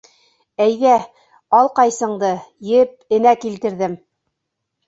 [0.63, 0.93] Әйҙә:
[1.59, 2.31] ал ҡайсыңды,
[2.73, 3.99] еп, энә килтерҙем!